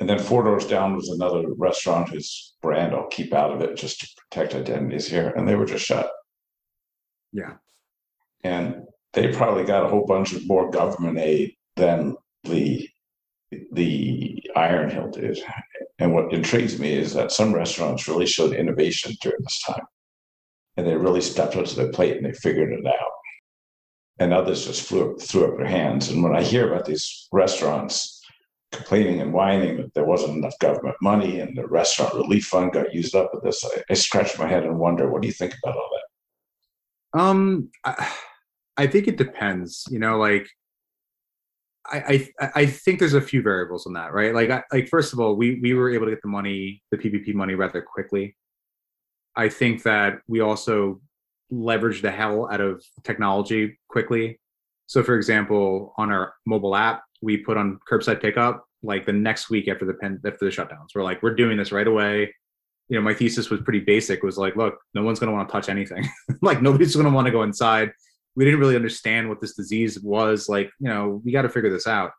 And 0.00 0.08
then 0.08 0.18
four 0.18 0.42
doors 0.42 0.66
down 0.66 0.96
was 0.96 1.08
another 1.08 1.44
restaurant 1.56 2.08
whose 2.08 2.54
brand 2.60 2.94
I'll 2.94 3.06
keep 3.06 3.32
out 3.32 3.52
of 3.52 3.60
it 3.60 3.76
just 3.76 4.00
to 4.00 4.08
protect 4.16 4.54
identities 4.54 5.06
here. 5.06 5.32
And 5.36 5.46
they 5.46 5.54
were 5.54 5.66
just 5.66 5.84
shut. 5.84 6.10
Yeah. 7.32 7.54
And 8.42 8.82
they 9.12 9.32
probably 9.32 9.64
got 9.64 9.84
a 9.84 9.88
whole 9.88 10.06
bunch 10.06 10.32
of 10.32 10.46
more 10.46 10.70
government 10.70 11.18
aid 11.18 11.54
than 11.76 12.16
the 12.42 12.88
the 13.72 14.42
Iron 14.56 14.90
Hill 14.90 15.10
did. 15.10 15.38
And 16.00 16.12
what 16.12 16.32
intrigues 16.32 16.78
me 16.78 16.92
is 16.92 17.14
that 17.14 17.30
some 17.30 17.54
restaurants 17.54 18.08
really 18.08 18.26
showed 18.26 18.52
innovation 18.52 19.14
during 19.22 19.42
this 19.42 19.62
time. 19.64 19.84
And 20.76 20.86
they 20.86 20.96
really 20.96 21.20
stepped 21.20 21.54
up 21.54 21.66
to 21.66 21.76
the 21.76 21.88
plate 21.88 22.16
and 22.16 22.26
they 22.26 22.32
figured 22.32 22.72
it 22.72 22.84
out. 22.84 23.10
And 24.18 24.32
others 24.32 24.66
just 24.66 24.82
flew, 24.82 25.16
threw 25.18 25.52
up 25.52 25.56
their 25.56 25.66
hands. 25.66 26.08
And 26.08 26.22
when 26.22 26.34
I 26.34 26.42
hear 26.42 26.72
about 26.72 26.84
these 26.84 27.28
restaurants 27.30 28.13
complaining 28.74 29.20
and 29.20 29.32
whining 29.32 29.76
that 29.78 29.94
there 29.94 30.04
wasn't 30.04 30.36
enough 30.36 30.58
government 30.58 30.96
money 31.00 31.40
and 31.40 31.56
the 31.56 31.66
restaurant 31.66 32.14
relief 32.14 32.46
fund 32.46 32.72
got 32.72 32.94
used 32.94 33.14
up 33.14 33.30
with 33.32 33.42
this, 33.42 33.64
I, 33.64 33.82
I 33.90 33.94
scratch 33.94 34.38
my 34.38 34.48
head 34.48 34.64
and 34.64 34.78
wonder, 34.78 35.08
what 35.08 35.22
do 35.22 35.28
you 35.28 35.34
think 35.34 35.54
about 35.62 35.76
all 35.76 35.90
that? 35.92 37.20
Um, 37.20 37.70
I, 37.84 38.12
I 38.76 38.86
think 38.86 39.06
it 39.08 39.16
depends. 39.16 39.86
You 39.90 39.98
know, 39.98 40.18
like 40.18 40.48
I, 41.86 42.28
I 42.40 42.50
I 42.54 42.66
think 42.66 42.98
there's 42.98 43.14
a 43.14 43.20
few 43.20 43.42
variables 43.42 43.86
on 43.86 43.92
that, 43.92 44.12
right? 44.12 44.34
Like, 44.34 44.50
I, 44.50 44.62
like 44.72 44.88
first 44.88 45.12
of 45.12 45.20
all, 45.20 45.36
we 45.36 45.60
we 45.60 45.74
were 45.74 45.90
able 45.90 46.06
to 46.06 46.12
get 46.12 46.22
the 46.22 46.28
money, 46.28 46.82
the 46.90 46.96
PPP 46.96 47.34
money, 47.34 47.54
rather 47.54 47.82
quickly. 47.82 48.36
I 49.36 49.48
think 49.48 49.82
that 49.82 50.20
we 50.28 50.40
also 50.40 51.00
leveraged 51.52 52.02
the 52.02 52.10
hell 52.10 52.48
out 52.50 52.60
of 52.60 52.82
technology 53.02 53.78
quickly. 53.88 54.40
So, 54.86 55.02
for 55.02 55.16
example, 55.16 55.92
on 55.96 56.10
our 56.10 56.34
mobile 56.46 56.76
app, 56.76 57.02
we 57.24 57.38
put 57.38 57.56
on 57.56 57.78
curbside 57.90 58.20
pickup 58.20 58.64
like 58.82 59.06
the 59.06 59.12
next 59.12 59.50
week 59.50 59.68
after 59.68 59.84
the 59.84 59.94
pen 59.94 60.20
after 60.26 60.44
the 60.44 60.50
shutdowns. 60.50 60.88
We're 60.94 61.02
like, 61.02 61.22
we're 61.22 61.34
doing 61.34 61.56
this 61.56 61.72
right 61.72 61.86
away. 61.86 62.34
You 62.88 62.98
know, 62.98 63.02
my 63.02 63.14
thesis 63.14 63.50
was 63.50 63.60
pretty 63.62 63.80
basic. 63.80 64.22
Was 64.22 64.36
like, 64.36 64.56
look, 64.56 64.78
no 64.92 65.02
one's 65.02 65.18
going 65.18 65.30
to 65.30 65.34
want 65.34 65.48
to 65.48 65.52
touch 65.52 65.68
anything. 65.68 66.06
like, 66.42 66.60
nobody's 66.60 66.94
going 66.94 67.06
to 67.06 67.12
want 67.12 67.26
to 67.26 67.32
go 67.32 67.42
inside 67.42 67.92
we 68.36 68.44
didn't 68.44 68.60
really 68.60 68.76
understand 68.76 69.28
what 69.28 69.40
this 69.40 69.54
disease 69.54 70.00
was. 70.00 70.48
Like, 70.48 70.70
you 70.80 70.88
know, 70.88 71.20
we 71.24 71.32
got 71.32 71.42
to 71.42 71.48
figure 71.48 71.70
this 71.70 71.86
out. 71.86 72.12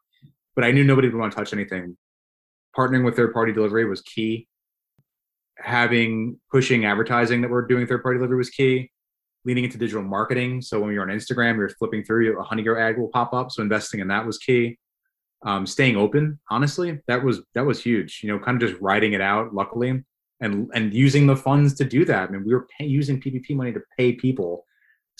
But 0.56 0.64
I 0.64 0.72
knew 0.72 0.84
nobody 0.84 1.10
would 1.10 1.20
want 1.20 1.34
to 1.34 1.38
touch 1.38 1.54
anything. 1.54 1.98
Partnering 2.78 3.04
with 3.04 3.16
third 3.16 3.34
party 3.34 3.52
delivery 3.52 3.86
was 3.86 4.02
key. 4.02 4.48
Having 5.58 6.40
pushing 6.52 6.86
advertising 6.86 7.42
that 7.42 7.52
we're 7.52 7.66
doing 7.66 7.86
third 7.88 8.04
party 8.04 8.18
delivery 8.18 8.38
was 8.38 8.50
key. 8.50 8.92
Leaning 9.44 9.66
into 9.66 9.78
digital 9.78 10.04
marketing. 10.04 10.62
So 10.62 10.80
when 10.80 10.94
you're 10.94 11.04
on 11.04 11.16
Instagram, 11.16 11.58
you're 11.58 11.70
flipping 11.70 12.04
through, 12.04 12.40
a 12.40 12.44
Honeygrow 12.44 12.82
ad 12.82 12.98
will 12.98 13.10
pop 13.10 13.34
up. 13.34 13.52
So 13.52 13.62
investing 13.62 14.00
in 14.00 14.08
that 14.08 14.26
was 14.26 14.38
key. 14.38 14.78
Um, 15.46 15.68
staying 15.68 15.96
open, 15.96 16.40
honestly, 16.50 17.00
that 17.08 17.24
was 17.24 17.42
that 17.54 17.66
was 17.66 17.82
huge. 17.82 18.22
You 18.24 18.30
know, 18.30 18.40
kind 18.40 18.62
of 18.62 18.68
just 18.68 18.82
riding 18.82 19.14
it 19.14 19.22
out. 19.22 19.54
Luckily, 19.54 20.04
and 20.42 20.70
and 20.74 20.94
using 20.94 21.28
the 21.28 21.36
funds 21.36 21.76
to 21.76 21.86
do 21.86 22.06
that. 22.06 22.30
I 22.30 22.32
mean, 22.32 22.44
we 22.46 22.54
were 22.54 22.68
pay, 22.78 22.86
using 22.86 23.22
PPP 23.22 23.56
money 23.56 23.72
to 23.72 23.82
pay 23.98 24.14
people 24.14 24.66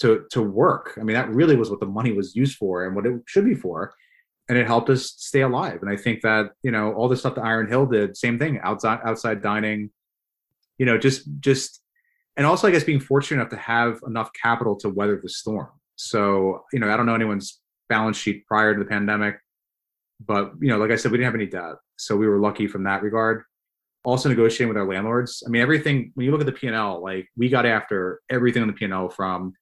to 0.00 0.26
to 0.30 0.42
work. 0.42 0.98
I 1.00 1.04
mean, 1.04 1.14
that 1.14 1.30
really 1.30 1.56
was 1.56 1.70
what 1.70 1.80
the 1.80 1.86
money 1.86 2.12
was 2.12 2.34
used 2.36 2.56
for 2.56 2.84
and 2.84 2.94
what 2.94 3.06
it 3.06 3.14
should 3.26 3.44
be 3.44 3.54
for. 3.54 3.94
And 4.48 4.56
it 4.56 4.66
helped 4.66 4.90
us 4.90 5.14
stay 5.16 5.40
alive. 5.40 5.80
And 5.82 5.90
I 5.90 5.96
think 5.96 6.22
that, 6.22 6.52
you 6.62 6.70
know, 6.70 6.92
all 6.92 7.08
the 7.08 7.16
stuff 7.16 7.34
that 7.34 7.44
Iron 7.44 7.68
Hill 7.68 7.86
did, 7.86 8.16
same 8.16 8.38
thing, 8.38 8.60
outside 8.62 9.00
outside 9.04 9.42
dining, 9.42 9.90
you 10.78 10.86
know, 10.86 10.98
just 10.98 11.28
just 11.40 11.80
and 12.36 12.46
also 12.46 12.68
I 12.68 12.70
guess 12.70 12.84
being 12.84 13.00
fortunate 13.00 13.40
enough 13.40 13.50
to 13.50 13.56
have 13.56 14.00
enough 14.06 14.30
capital 14.40 14.76
to 14.76 14.88
weather 14.88 15.18
the 15.20 15.28
storm. 15.28 15.68
So, 15.96 16.64
you 16.72 16.78
know, 16.78 16.92
I 16.92 16.96
don't 16.96 17.06
know 17.06 17.14
anyone's 17.14 17.60
balance 17.88 18.16
sheet 18.18 18.46
prior 18.46 18.74
to 18.74 18.78
the 18.78 18.88
pandemic, 18.88 19.38
but 20.24 20.52
you 20.60 20.68
know, 20.68 20.78
like 20.78 20.90
I 20.90 20.96
said, 20.96 21.12
we 21.12 21.18
didn't 21.18 21.32
have 21.32 21.40
any 21.40 21.46
debt. 21.46 21.76
So 21.96 22.16
we 22.16 22.26
were 22.26 22.38
lucky 22.38 22.66
from 22.66 22.84
that 22.84 23.02
regard 23.02 23.44
also 24.04 24.28
negotiating 24.28 24.68
with 24.68 24.76
our 24.76 24.86
landlords. 24.86 25.42
I 25.44 25.50
mean, 25.50 25.60
everything 25.60 26.12
when 26.14 26.24
you 26.24 26.30
look 26.30 26.38
at 26.38 26.46
the 26.46 26.52
P 26.52 26.68
and 26.68 26.76
L, 26.76 27.02
like 27.02 27.26
we 27.36 27.48
got 27.48 27.66
after 27.66 28.20
everything 28.30 28.62
on 28.62 28.68
the 28.68 28.72
P 28.72 28.84
and 28.84 28.94
L 28.94 29.08
from 29.08 29.52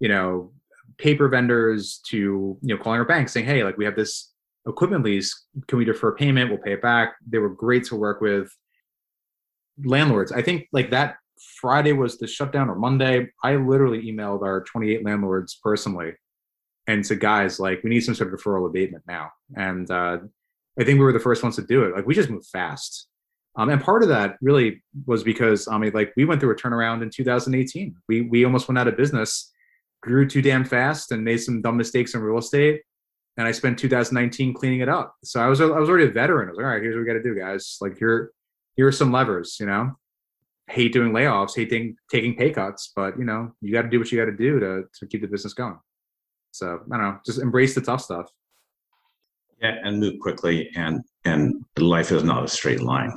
you 0.00 0.08
know, 0.08 0.52
paper 0.98 1.28
vendors 1.28 2.00
to, 2.08 2.58
you 2.60 2.74
know, 2.74 2.82
calling 2.82 2.98
our 2.98 3.04
bank 3.04 3.28
saying, 3.28 3.46
hey, 3.46 3.62
like 3.62 3.76
we 3.76 3.84
have 3.84 3.94
this 3.94 4.32
equipment 4.66 5.04
lease. 5.04 5.46
Can 5.68 5.78
we 5.78 5.84
defer 5.84 6.14
payment? 6.14 6.50
We'll 6.50 6.58
pay 6.58 6.72
it 6.72 6.82
back. 6.82 7.14
They 7.26 7.38
were 7.38 7.50
great 7.50 7.84
to 7.86 7.96
work 7.96 8.20
with. 8.20 8.50
Landlords, 9.82 10.32
I 10.32 10.42
think 10.42 10.68
like 10.72 10.90
that 10.90 11.16
Friday 11.58 11.92
was 11.92 12.18
the 12.18 12.26
shutdown 12.26 12.68
or 12.68 12.74
Monday. 12.74 13.28
I 13.42 13.56
literally 13.56 14.02
emailed 14.10 14.42
our 14.42 14.62
28 14.64 15.04
landlords 15.04 15.58
personally 15.62 16.12
and 16.92 17.06
said, 17.06 17.20
guys, 17.20 17.60
like 17.60 17.82
we 17.82 17.90
need 17.90 18.00
some 18.00 18.14
sort 18.14 18.32
of 18.32 18.38
deferral 18.38 18.66
abatement 18.66 19.04
now. 19.06 19.30
And 19.56 19.90
uh, 19.90 20.18
I 20.78 20.84
think 20.84 20.98
we 20.98 21.04
were 21.04 21.12
the 21.12 21.20
first 21.20 21.42
ones 21.42 21.56
to 21.56 21.62
do 21.62 21.84
it. 21.84 21.94
Like 21.94 22.06
we 22.06 22.14
just 22.14 22.30
moved 22.30 22.46
fast. 22.46 23.06
Um, 23.56 23.68
and 23.68 23.82
part 23.82 24.02
of 24.02 24.08
that 24.10 24.36
really 24.40 24.82
was 25.06 25.24
because 25.24 25.66
I 25.68 25.78
mean, 25.78 25.92
like 25.92 26.12
we 26.16 26.24
went 26.24 26.40
through 26.40 26.52
a 26.52 26.56
turnaround 26.56 27.02
in 27.02 27.10
2018. 27.10 27.94
We 28.08 28.22
we 28.22 28.44
almost 28.44 28.68
went 28.68 28.78
out 28.78 28.88
of 28.88 28.96
business 28.96 29.50
grew 30.02 30.26
too 30.26 30.42
damn 30.42 30.64
fast 30.64 31.12
and 31.12 31.24
made 31.24 31.38
some 31.38 31.62
dumb 31.62 31.76
mistakes 31.76 32.14
in 32.14 32.20
real 32.20 32.38
estate. 32.38 32.82
And 33.36 33.46
I 33.46 33.52
spent 33.52 33.78
2019 33.78 34.54
cleaning 34.54 34.80
it 34.80 34.88
up. 34.88 35.14
So 35.24 35.40
I 35.40 35.46
was 35.46 35.60
I 35.60 35.66
was 35.66 35.88
already 35.88 36.06
a 36.06 36.10
veteran. 36.10 36.48
I 36.48 36.50
was 36.50 36.56
like, 36.56 36.66
all 36.66 36.72
right, 36.72 36.82
here's 36.82 36.94
what 36.94 37.00
we 37.00 37.06
got 37.06 37.14
to 37.14 37.22
do, 37.22 37.38
guys. 37.38 37.78
Like 37.80 37.96
here, 37.96 38.32
here 38.76 38.86
are 38.86 38.92
some 38.92 39.12
levers. 39.12 39.56
You 39.60 39.66
know, 39.66 39.92
hate 40.68 40.92
doing 40.92 41.12
layoffs, 41.12 41.56
hate 41.56 41.70
taking, 41.70 41.96
taking 42.10 42.36
pay 42.36 42.50
cuts, 42.50 42.92
but 42.94 43.18
you 43.18 43.24
know, 43.24 43.52
you 43.60 43.72
got 43.72 43.82
to 43.82 43.88
do 43.88 43.98
what 43.98 44.10
you 44.10 44.18
got 44.18 44.30
to 44.30 44.36
do 44.36 44.60
to 44.60 44.84
to 44.98 45.06
keep 45.06 45.22
the 45.22 45.28
business 45.28 45.54
going. 45.54 45.78
So 46.52 46.80
I 46.92 46.96
don't 46.96 47.06
know, 47.06 47.18
just 47.24 47.38
embrace 47.38 47.74
the 47.74 47.80
tough 47.80 48.02
stuff. 48.02 48.30
Yeah, 49.60 49.76
and 49.84 50.00
move 50.00 50.18
quickly. 50.20 50.70
And 50.74 51.02
and 51.24 51.64
life 51.78 52.12
is 52.12 52.24
not 52.24 52.44
a 52.44 52.48
straight 52.48 52.80
line. 52.80 53.12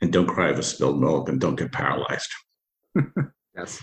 And 0.00 0.12
don't 0.12 0.26
cry 0.26 0.48
over 0.48 0.62
spilled 0.62 1.00
milk, 1.00 1.28
and 1.28 1.40
don't 1.40 1.56
get 1.56 1.72
paralyzed. 1.72 2.30
yes, 3.56 3.82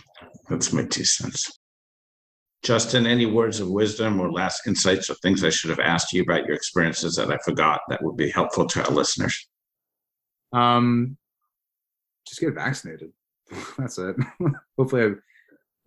that's 0.50 0.74
my 0.74 0.84
two 0.84 1.06
cents. 1.06 1.60
Justin, 2.64 3.06
any 3.06 3.26
words 3.26 3.60
of 3.60 3.70
wisdom 3.70 4.20
or 4.20 4.32
last 4.32 4.66
insights 4.68 5.10
or 5.10 5.16
things 5.16 5.44
I 5.44 5.50
should 5.50 5.70
have 5.70 5.80
asked 5.80 6.12
you 6.12 6.24
about 6.24 6.46
your 6.46 6.56
experiences 6.56 7.16
that 7.16 7.32
I 7.32 7.38
forgot 7.46 7.82
that 7.88 8.04
would 8.04 8.18
be 8.18 8.30
helpful 8.30 8.66
to 8.66 8.84
our 8.84 8.92
listeners? 8.92 9.48
Um, 10.54 11.18
just 12.28 12.42
get 12.42 12.56
vaccinated. 12.56 13.12
That's 13.78 13.98
it. 14.00 14.16
Hopefully, 14.78 15.04
I've, 15.04 15.20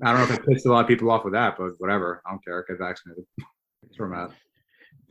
I 0.03 0.13
don't 0.13 0.29
know 0.29 0.35
if 0.35 0.41
I 0.41 0.53
pissed 0.53 0.67
a 0.67 0.73
lot 0.73 0.81
of 0.81 0.89
people 0.89 1.11
off 1.11 1.25
with 1.25 1.35
that, 1.35 1.57
but 1.59 1.73
whatever. 1.79 2.23
I 2.27 2.31
don't 2.31 2.45
care. 2.45 2.65
Get 2.67 2.79
vaccinated. 2.79 3.25
That's 3.83 3.99
where 3.99 4.13
I'm 4.13 4.31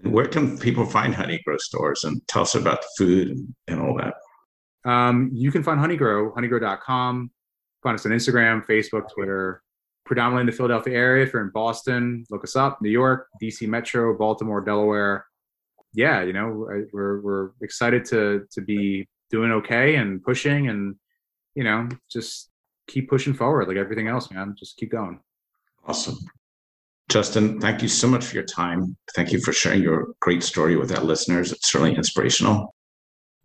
at. 0.04 0.12
where 0.12 0.28
can 0.28 0.58
people 0.58 0.86
find 0.86 1.14
Honeygrow 1.14 1.60
stores 1.60 2.04
and 2.04 2.26
tell 2.28 2.44
us 2.44 2.56
about 2.56 2.82
the 2.82 2.88
food 2.98 3.28
and, 3.30 3.56
and 3.68 3.80
all 3.82 3.98
that? 3.98 4.16
Um, 4.90 5.30
you 5.34 5.52
can 5.52 5.64
find 5.64 5.80
Honeygrow, 5.80 6.34
honeygrow.com. 6.34 7.32
Find 7.84 7.96
us 7.96 8.06
on 8.06 8.12
Instagram, 8.12 8.66
Facebook, 8.66 9.10
Twitter, 9.14 9.62
predominantly 10.06 10.42
in 10.42 10.48
the 10.48 10.54
Philadelphia 10.54 10.98
area. 10.98 11.24
If 11.24 11.34
you're 11.34 11.44
in 11.44 11.52
Boston, 11.52 12.26
look 12.30 12.44
us 12.44 12.56
up. 12.56 12.82
New 12.82 12.90
York, 12.90 13.28
DC 13.42 13.68
Metro, 13.68 14.18
Baltimore, 14.18 14.62
Delaware. 14.62 15.26
Yeah, 15.94 16.24
you 16.24 16.34
know, 16.34 16.68
we're 16.94 17.22
we're 17.22 17.52
excited 17.62 18.06
to 18.06 18.46
to 18.52 18.62
be 18.62 19.08
doing 19.30 19.52
okay 19.52 19.96
and 19.96 20.22
pushing, 20.24 20.68
and 20.68 20.96
you 21.56 21.64
know, 21.64 21.90
just 22.12 22.50
keep 22.90 23.10
pushing 23.10 23.34
forward 23.34 23.68
like 23.68 23.78
everything 23.78 24.08
else, 24.08 24.32
man. 24.32 24.56
Just 24.58 24.78
keep 24.78 24.92
going. 24.92 25.20
Awesome. 25.86 26.18
Justin, 27.10 27.60
thank 27.60 27.82
you 27.82 27.88
so 27.88 28.08
much 28.08 28.26
for 28.26 28.36
your 28.36 28.46
time. 28.46 28.96
Thank 29.16 29.32
you 29.32 29.40
for 29.42 29.52
sharing 29.52 29.82
your 29.82 30.10
great 30.20 30.44
story 30.44 30.76
with 30.76 30.96
our 30.96 31.04
listeners. 31.04 31.52
It's 31.52 31.72
certainly 31.72 31.96
inspirational. 31.96 32.76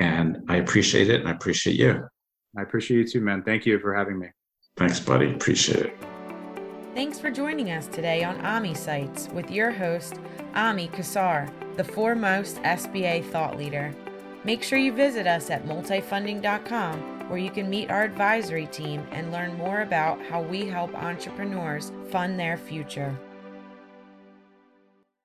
And 0.01 0.39
I 0.49 0.57
appreciate 0.57 1.09
it. 1.09 1.21
And 1.21 1.29
I 1.29 1.33
appreciate 1.33 1.77
you. 1.77 2.07
I 2.59 2.63
appreciate 2.63 2.99
you 2.99 3.09
too, 3.09 3.21
man. 3.21 3.43
Thank 3.43 3.65
you 3.65 3.79
for 3.79 3.95
having 3.95 4.19
me. 4.19 4.29
Thanks, 4.77 5.01
buddy. 5.01 5.33
Appreciate 5.33 5.87
it. 5.87 5.97
Thanks 6.95 7.19
for 7.19 7.31
joining 7.31 7.71
us 7.71 7.87
today 7.87 8.23
on 8.23 8.39
AMI 8.45 8.75
Sites 8.75 9.29
with 9.33 9.51
your 9.51 9.71
host, 9.71 10.21
Ami 10.55 10.89
Kassar, 10.89 11.51
the 11.77 11.85
foremost 11.85 12.57
SBA 12.63 13.25
thought 13.31 13.57
leader. 13.57 13.95
Make 14.45 14.63
sure 14.63 14.79
you 14.79 14.93
visit 14.93 15.27
us 15.27 15.51
at 15.51 15.65
multifunding.com 15.65 17.14
where 17.29 17.39
you 17.39 17.51
can 17.51 17.71
meet 17.71 17.91
our 17.91 18.03
advisory 18.03 18.67
team 18.67 19.07
and 19.11 19.33
learn 19.33 19.57
more 19.57 19.83
about 19.83 20.21
how 20.23 20.43
we 20.43 20.67
help 20.67 20.95
entrepreneurs 20.95 21.93
fund 22.11 22.39
their 22.39 22.57
future. 22.57 23.19